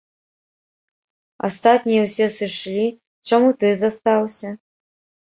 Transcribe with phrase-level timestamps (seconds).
[1.49, 2.89] Астатнія ўсе сышлі,
[3.29, 4.49] чаму ты застаўся?